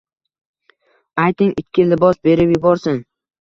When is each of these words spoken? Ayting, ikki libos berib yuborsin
Ayting, 1.25 1.51
ikki 1.63 1.85
libos 1.91 2.19
berib 2.29 2.55
yuborsin 2.57 2.99